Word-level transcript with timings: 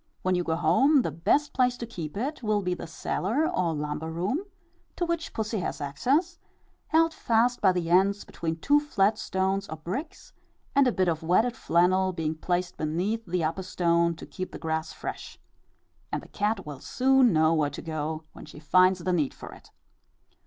When 0.23 0.33
you 0.33 0.43
go 0.43 0.55
home, 0.55 1.03
the 1.03 1.11
best 1.11 1.53
place 1.53 1.77
to 1.77 1.85
keep 1.85 2.17
it 2.17 2.41
will 2.41 2.63
be 2.63 2.73
the 2.73 2.87
cellar, 2.87 3.47
or 3.47 3.75
lumber 3.75 4.09
room, 4.09 4.39
to 4.95 5.05
which 5.05 5.31
pussy 5.31 5.59
has 5.59 5.79
access, 5.79 6.39
held 6.87 7.13
fast 7.13 7.61
by 7.61 7.71
the 7.71 7.91
ends 7.91 8.25
between 8.25 8.55
two 8.55 8.79
flat 8.79 9.19
stones 9.19 9.69
or 9.69 9.77
bricks, 9.77 10.33
a 10.75 10.91
bit 10.91 11.07
of 11.07 11.21
wetted 11.21 11.55
flannel 11.55 12.13
being 12.13 12.33
placed 12.33 12.77
beneath 12.77 13.23
the 13.27 13.43
upper 13.43 13.61
stone 13.61 14.15
to 14.15 14.25
keep 14.25 14.51
the 14.51 14.57
grass 14.57 14.91
fresh; 14.91 15.39
and 16.11 16.23
the 16.23 16.29
cat 16.29 16.65
will 16.65 16.79
soon 16.79 17.31
know 17.31 17.53
where 17.53 17.69
to 17.69 17.81
go 17.83 18.23
when 18.33 18.45
she 18.47 18.57
finds 18.57 19.01
the 19.03 19.13
need 19.13 19.35
for 19.35 19.53
it. 19.53 19.69